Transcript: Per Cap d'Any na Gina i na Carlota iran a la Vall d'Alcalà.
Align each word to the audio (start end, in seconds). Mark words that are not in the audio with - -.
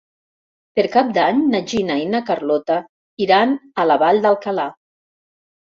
Per 0.79 0.85
Cap 0.95 1.11
d'Any 1.17 1.43
na 1.51 1.61
Gina 1.73 1.99
i 2.05 2.09
na 2.15 2.23
Carlota 2.31 2.79
iran 3.27 3.55
a 3.85 3.89
la 3.93 4.01
Vall 4.07 4.25
d'Alcalà. 4.27 4.69